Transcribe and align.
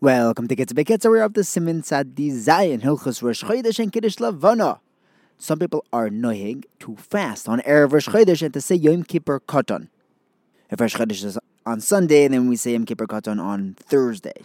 Welcome 0.00 0.46
to 0.46 0.54
Kitzur 0.54 0.84
Kitzur. 0.84 1.10
We're 1.10 1.24
up 1.24 1.34
to 1.34 1.42
Simin 1.42 1.82
Sadi 1.82 2.30
Zayin 2.30 2.82
Hilchus 2.82 3.20
Rosh 3.20 3.42
Chodesh 3.42 3.80
and 3.80 3.92
Kiddush 3.92 4.14
Lavana. 4.18 4.78
Some 5.38 5.58
people 5.58 5.84
are 5.92 6.08
nohig 6.08 6.66
to 6.78 6.94
fast 6.94 7.48
on 7.48 7.58
Erev 7.62 7.90
Rosh 7.90 8.08
Chodesh 8.08 8.40
and 8.42 8.54
to 8.54 8.60
say 8.60 8.76
Yom 8.76 9.02
Kippur 9.02 9.40
Katan. 9.40 9.88
If 10.70 10.80
Rosh 10.80 10.94
Chodesh 10.94 11.24
is 11.24 11.36
on 11.66 11.80
Sunday, 11.80 12.28
then 12.28 12.48
we 12.48 12.54
say 12.54 12.74
Yom 12.74 12.86
Kippur 12.86 13.08
Katan 13.08 13.42
on 13.42 13.74
Thursday. 13.74 14.40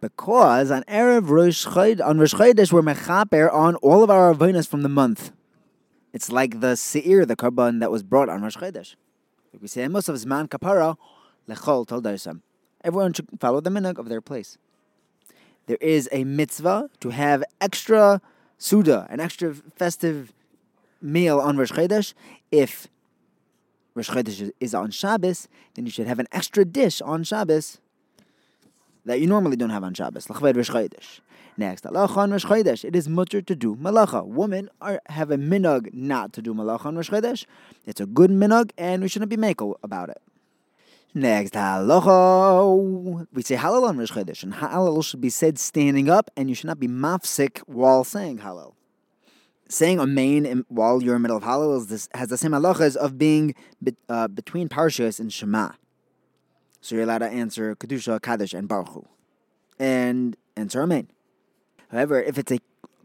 Because 0.00 0.70
on 0.70 0.84
Erev 0.84 1.28
Rosh 1.28 1.66
Chodesh, 1.66 2.06
on 2.06 2.20
Rosh 2.20 2.34
Chodesh, 2.34 2.72
we're 2.72 2.82
mechaper 2.82 3.52
on 3.52 3.74
all 3.76 4.04
of 4.04 4.10
our 4.10 4.32
avonas 4.32 4.68
from 4.68 4.82
the 4.82 4.88
month. 4.88 5.32
It's 6.12 6.30
like 6.30 6.60
the 6.60 6.76
seir, 6.76 7.26
the 7.26 7.34
korban 7.34 7.80
that 7.80 7.90
was 7.90 8.04
brought 8.04 8.28
on 8.28 8.42
Rosh 8.42 8.56
Chodesh. 8.56 8.94
We 9.60 9.66
say, 9.66 9.88
most 9.88 10.08
of 10.08 10.14
Zman 10.14 10.48
Kapara 10.48 10.96
Lechol 11.48 11.84
Tol 11.84 12.00
Everyone 12.84 13.12
should 13.12 13.28
follow 13.40 13.60
the 13.60 13.70
minhag 13.70 13.98
of 13.98 14.08
their 14.08 14.20
place. 14.20 14.58
There 15.66 15.78
is 15.80 16.08
a 16.12 16.24
mitzvah 16.24 16.90
to 17.00 17.10
have 17.10 17.42
extra 17.60 18.20
suda, 18.58 19.06
an 19.10 19.20
extra 19.20 19.54
festive 19.54 20.32
meal 21.02 21.40
on 21.40 21.56
Rosh 21.56 21.72
Chodesh. 21.72 22.14
If 22.50 22.86
Rosh 23.94 24.10
Chodesh 24.10 24.50
is 24.60 24.74
on 24.74 24.90
Shabbos, 24.90 25.48
then 25.74 25.86
you 25.86 25.90
should 25.90 26.06
have 26.06 26.18
an 26.18 26.28
extra 26.32 26.64
dish 26.64 27.00
on 27.02 27.24
Shabbos 27.24 27.78
that 29.04 29.20
you 29.20 29.26
normally 29.26 29.56
don't 29.56 29.70
have 29.70 29.84
on 29.84 29.94
Shabbos. 29.94 30.30
L'chved 30.30 30.56
Rosh 30.56 30.70
Chodesh. 30.70 31.20
Next, 31.56 31.84
halacha 31.84 32.16
on 32.18 32.32
Rosh 32.32 32.44
Chodesh. 32.44 32.84
It 32.84 32.94
is 32.94 33.08
mutter 33.08 33.40
to 33.40 33.56
do 33.56 33.74
malacha. 33.76 34.26
Women 34.26 34.68
are, 34.80 35.00
have 35.06 35.30
a 35.30 35.38
minhag 35.38 35.92
not 35.94 36.32
to 36.34 36.42
do 36.42 36.52
malacha 36.52 36.86
on 36.86 36.96
Rosh 36.96 37.10
Chodesh. 37.10 37.46
It's 37.86 38.00
a 38.00 38.06
good 38.06 38.30
minhag, 38.30 38.72
and 38.76 39.02
we 39.02 39.08
shouldn't 39.08 39.30
be 39.30 39.36
makel 39.36 39.74
about 39.82 40.10
it. 40.10 40.20
Next, 41.16 41.54
halacha. 41.54 43.26
We 43.32 43.40
say 43.40 43.56
Hallel 43.56 43.88
on 43.88 43.96
Rosh 43.96 44.12
Chodesh, 44.12 44.42
and 44.42 44.52
Hallel 44.52 45.02
should 45.02 45.22
be 45.22 45.30
said 45.30 45.58
standing 45.58 46.10
up, 46.10 46.30
and 46.36 46.50
you 46.50 46.54
should 46.54 46.66
not 46.66 46.78
be 46.78 46.88
mafsik 46.88 47.60
while 47.60 48.04
saying 48.04 48.40
Hallel. 48.40 48.74
Saying 49.66 49.98
amen 49.98 50.66
while 50.68 51.02
you're 51.02 51.16
in 51.16 51.22
the 51.22 51.28
middle 51.28 51.38
of 51.38 51.42
Hallel 51.42 51.78
is 51.78 51.86
this, 51.86 52.06
has 52.12 52.28
the 52.28 52.36
same 52.36 52.50
halachas 52.50 52.96
of 52.96 53.16
being 53.16 53.54
be, 53.82 53.96
uh, 54.10 54.28
between 54.28 54.68
parshas 54.68 55.18
and 55.18 55.32
shema. 55.32 55.70
So 56.82 56.96
you're 56.96 57.04
allowed 57.04 57.20
to 57.20 57.28
answer 57.28 57.74
kedusha, 57.74 58.20
kaddish, 58.20 58.52
and 58.52 58.68
baruch 58.68 58.90
Hu. 58.90 59.06
and 59.78 60.36
answer 60.54 60.82
amen. 60.82 61.08
However, 61.90 62.22
if 62.22 62.36
it's 62.36 62.52
a 62.52 62.58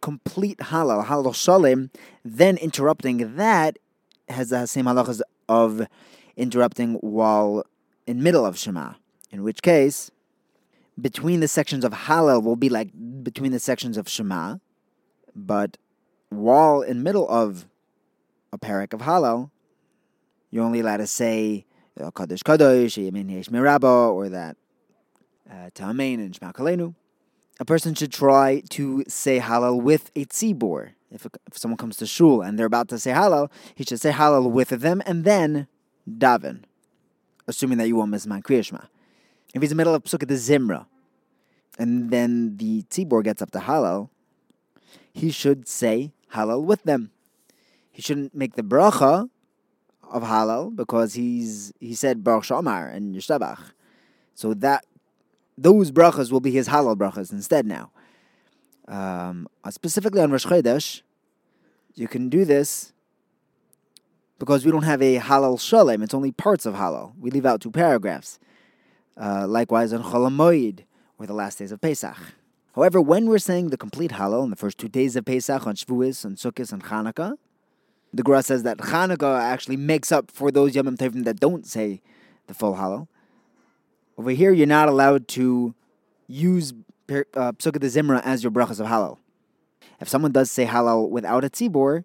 complete 0.00 0.56
Hallel, 0.56 1.04
Hallel 1.04 1.34
shalem, 1.34 1.90
then 2.24 2.56
interrupting 2.56 3.36
that 3.36 3.78
has 4.30 4.48
the 4.48 4.64
same 4.64 4.86
halachas 4.86 5.20
of 5.46 5.86
interrupting 6.38 6.94
while 6.94 7.64
in 8.08 8.22
middle 8.22 8.46
of 8.46 8.58
Shema, 8.58 8.94
in 9.30 9.42
which 9.42 9.60
case, 9.60 10.10
between 10.98 11.40
the 11.40 11.46
sections 11.46 11.84
of 11.84 11.92
Hallel 11.92 12.42
will 12.42 12.56
be 12.56 12.70
like 12.70 12.88
between 13.22 13.52
the 13.52 13.60
sections 13.60 13.98
of 13.98 14.08
Shema, 14.08 14.56
but 15.36 15.76
while 16.30 16.80
in 16.80 17.02
middle 17.02 17.28
of 17.28 17.66
a 18.50 18.58
parak 18.58 18.94
of 18.94 19.02
Hallel, 19.02 19.50
you're 20.50 20.64
only 20.64 20.80
allowed 20.80 20.96
to 20.96 21.06
say 21.06 21.66
Kadosh 21.98 22.42
Kadosh, 22.42 22.96
Yemin 22.96 23.30
Yesh 23.30 23.50
Mirabo, 23.50 24.14
or 24.14 24.30
that 24.30 24.56
uh, 25.50 25.68
Ta'amein 25.74 26.14
and 26.14 26.34
Shema 26.34 26.52
Kalenu. 26.52 26.94
A 27.60 27.66
person 27.66 27.94
should 27.94 28.12
try 28.12 28.62
to 28.70 29.04
say 29.06 29.38
Hallel 29.38 29.82
with 29.82 30.10
a 30.16 30.24
tzibor. 30.24 30.92
If, 31.10 31.26
if 31.46 31.58
someone 31.58 31.76
comes 31.76 31.98
to 31.98 32.06
shul 32.06 32.40
and 32.40 32.58
they're 32.58 32.66
about 32.66 32.88
to 32.88 32.98
say 32.98 33.10
Hallel, 33.10 33.50
he 33.74 33.84
should 33.84 34.00
say 34.00 34.12
Hallel 34.12 34.50
with 34.50 34.70
them 34.70 35.02
and 35.04 35.24
then 35.24 35.66
daven 36.08 36.64
assuming 37.48 37.78
that 37.78 37.88
you 37.88 37.96
won't 37.96 38.10
miss 38.10 38.26
man 38.26 38.42
Kriyashma. 38.42 38.86
If 39.54 39.62
he's 39.62 39.72
in 39.72 39.76
the 39.76 39.80
middle 39.80 39.94
of 39.94 40.04
Pesukei 40.04 40.28
D'Zimra, 40.28 40.86
and 41.78 42.10
then 42.10 42.56
the 42.58 42.82
Tzibor 42.82 43.24
gets 43.24 43.40
up 43.40 43.50
to 43.52 43.58
Hallel, 43.58 44.10
he 45.12 45.30
should 45.30 45.66
say 45.66 46.12
Hallel 46.34 46.64
with 46.64 46.84
them. 46.84 47.10
He 47.90 48.02
shouldn't 48.02 48.34
make 48.34 48.54
the 48.54 48.62
bracha 48.62 49.30
of 50.10 50.22
Hallel 50.22 50.74
because 50.74 51.14
he's 51.14 51.72
he 51.80 51.94
said 51.94 52.22
Baruch 52.22 52.44
She'amar 52.44 52.86
and 52.88 53.14
Yishtabach. 53.14 53.72
So 54.34 54.54
that 54.54 54.84
those 55.56 55.90
brachas 55.90 56.30
will 56.30 56.40
be 56.40 56.52
his 56.52 56.68
Hallel 56.68 56.96
brachas 56.96 57.32
instead 57.32 57.66
now. 57.66 57.90
Um, 58.86 59.48
specifically 59.70 60.20
on 60.20 60.30
Rosh 60.30 60.46
Chodesh, 60.46 61.02
you 61.94 62.08
can 62.08 62.28
do 62.28 62.44
this 62.44 62.92
because 64.38 64.64
we 64.64 64.70
don't 64.70 64.84
have 64.84 65.02
a 65.02 65.18
Hallel 65.18 65.60
shalem. 65.60 66.02
It's 66.02 66.14
only 66.14 66.32
parts 66.32 66.66
of 66.66 66.74
Hallel. 66.74 67.12
We 67.18 67.30
leave 67.30 67.46
out 67.46 67.60
two 67.60 67.70
paragraphs. 67.70 68.38
Uh, 69.16 69.46
likewise 69.48 69.92
on 69.92 70.02
Cholamoid, 70.02 70.84
or 71.18 71.26
the 71.26 71.34
last 71.34 71.58
days 71.58 71.72
of 71.72 71.80
Pesach. 71.80 72.16
However, 72.74 73.00
when 73.00 73.26
we're 73.26 73.38
saying 73.38 73.70
the 73.70 73.76
complete 73.76 74.12
Hallel 74.12 74.44
in 74.44 74.50
the 74.50 74.56
first 74.56 74.78
two 74.78 74.88
days 74.88 75.16
of 75.16 75.24
Pesach 75.24 75.66
on 75.66 75.74
Shavuos, 75.74 76.24
on 76.24 76.36
Sukkot, 76.36 76.72
and 76.72 76.84
Chanukah, 76.84 77.34
the 78.14 78.22
Gra 78.22 78.42
says 78.42 78.62
that 78.62 78.78
Chanukah 78.78 79.40
actually 79.40 79.76
makes 79.76 80.12
up 80.12 80.30
for 80.30 80.52
those 80.52 80.76
Yom 80.76 80.96
Tovim 80.96 81.24
that 81.24 81.40
don't 81.40 81.66
say 81.66 82.00
the 82.46 82.54
full 82.54 82.76
Hallel. 82.76 83.08
Over 84.16 84.30
here, 84.30 84.52
you're 84.52 84.66
not 84.66 84.88
allowed 84.88 85.28
to 85.28 85.74
use 86.28 86.72
uh, 87.08 87.52
Pesukei 87.52 87.80
Zimra 87.80 88.22
as 88.24 88.44
your 88.44 88.52
brachas 88.52 88.80
of 88.80 88.86
Hallel. 88.86 89.18
If 90.00 90.08
someone 90.08 90.32
does 90.32 90.50
say 90.50 90.64
Hallel 90.64 91.10
without 91.10 91.44
a 91.44 91.50
tzibor, 91.50 92.04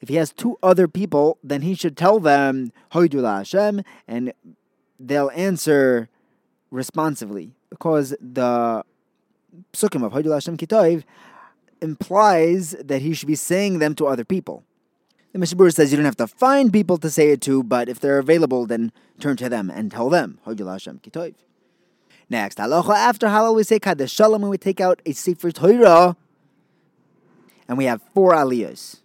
if 0.00 0.08
he 0.08 0.16
has 0.16 0.32
two 0.32 0.58
other 0.62 0.86
people, 0.86 1.38
then 1.42 1.62
he 1.62 1.74
should 1.74 1.96
tell 1.96 2.20
them 2.20 2.72
Hoidula 2.92 3.38
Hashem, 3.38 3.82
and 4.06 4.32
they'll 4.98 5.30
answer 5.30 6.08
responsively 6.70 7.52
because 7.70 8.14
the 8.20 8.84
psukim 9.72 10.04
of 10.04 10.12
Hoidula 10.12 10.34
Hashem 10.34 10.56
Kitov 10.56 11.04
implies 11.80 12.72
that 12.72 13.02
he 13.02 13.14
should 13.14 13.28
be 13.28 13.34
saying 13.34 13.78
them 13.78 13.94
to 13.96 14.06
other 14.06 14.24
people. 14.24 14.64
The 15.32 15.38
Mishabur 15.38 15.72
says 15.74 15.90
you 15.92 15.96
don't 15.96 16.04
have 16.04 16.16
to 16.16 16.26
find 16.26 16.72
people 16.72 16.98
to 16.98 17.10
say 17.10 17.30
it 17.30 17.40
to, 17.42 17.62
but 17.62 17.88
if 17.88 18.00
they're 18.00 18.18
available, 18.18 18.66
then 18.66 18.92
turn 19.20 19.36
to 19.36 19.48
them 19.48 19.70
and 19.70 19.90
tell 19.90 20.08
them 20.08 20.38
Hoidula 20.46 20.72
Hashem 20.72 21.00
Kitov. 21.00 21.34
Next, 22.30 22.60
after 22.60 23.26
Hallel 23.28 23.56
we 23.56 23.62
say 23.62 23.78
Kaddish 23.78 24.12
Shalem 24.12 24.42
and 24.42 24.50
we 24.50 24.58
take 24.58 24.80
out 24.80 25.00
a 25.06 25.12
Sefer 25.12 25.50
Torah, 25.50 26.16
and 27.66 27.78
we 27.78 27.84
have 27.84 28.02
four 28.14 28.32
aliyahs. 28.34 29.00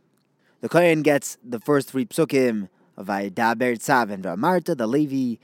The 0.63 0.69
Kohen 0.69 1.01
gets 1.01 1.37
the 1.43 1.59
first 1.59 1.89
three 1.89 2.05
psukim 2.05 2.69
of 2.95 3.07
Vayidaber 3.07 3.75
Tzav 3.75 4.09
and 4.09 4.23
V'amarta. 4.23 4.77
The 4.77 4.87
Levi 4.87 5.35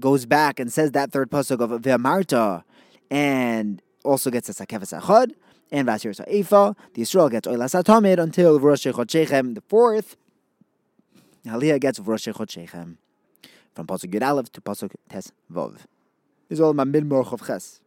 goes 0.00 0.26
back 0.26 0.58
and 0.58 0.72
says 0.72 0.90
that 0.90 1.12
third 1.12 1.30
pasuk 1.30 1.60
of 1.60 1.82
V'amarta 1.82 2.64
and 3.12 3.80
also 4.04 4.28
gets 4.28 4.48
a 4.48 4.52
Sakevas 4.52 5.00
Achad 5.00 5.34
and 5.70 5.86
Vasir 5.86 6.16
Sa'ifa. 6.16 6.74
The 6.94 7.02
Israel 7.02 7.28
gets 7.28 7.46
Oilas 7.46 7.80
Atomid 7.80 8.20
until 8.20 8.58
Rosh 8.58 8.88
Chodshechem, 8.88 9.54
the 9.54 9.60
fourth. 9.60 10.16
Aliyah 11.46 11.78
gets 11.78 12.00
Rosh 12.00 12.26
Chodshechem. 12.26 12.96
From 13.72 13.86
Pasuk 13.86 14.12
Yud 14.12 14.26
Aleph 14.26 14.50
to 14.50 14.60
Pasuk 14.60 14.90
Tes 15.08 15.30
Vov. 15.48 15.74
This 16.48 16.56
is 16.56 16.60
all 16.60 16.74
my 16.74 16.82
Midmor 16.82 17.32
of 17.32 17.46
Ches. 17.46 17.80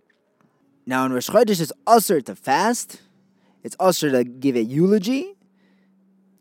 Now 0.85 1.05
in 1.07 1.11
Rosh 1.11 1.29
Chodesh 1.29 1.59
it's 1.59 1.73
usher 1.85 2.21
to 2.21 2.37
fast. 2.37 3.01
It's 3.63 3.75
usher 3.81 4.11
to 4.11 4.23
give 4.23 4.55
a 4.55 4.63
eulogy. 4.63 5.32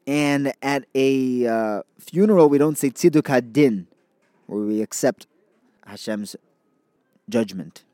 And 0.06 0.52
at 0.62 0.84
a 0.94 1.46
uh, 1.46 1.82
funeral, 1.98 2.48
we 2.48 2.58
don't 2.58 2.76
say 2.76 2.90
tziduk 2.90 3.28
hadin, 3.28 3.86
where 4.46 4.62
we 4.62 4.82
accept 4.82 5.26
Hashem's 5.86 6.34
judgment. 7.28 7.84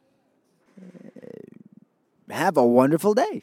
Uh, 0.81 1.11
have 2.31 2.57
a 2.57 2.65
wonderful 2.65 3.15
day. 3.15 3.43